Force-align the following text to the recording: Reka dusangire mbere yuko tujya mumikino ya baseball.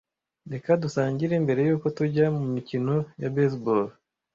Reka 0.51 0.69
dusangire 0.83 1.33
mbere 1.45 1.59
yuko 1.67 1.85
tujya 1.97 2.25
mumikino 2.37 2.95
ya 3.21 3.29
baseball. 3.35 3.85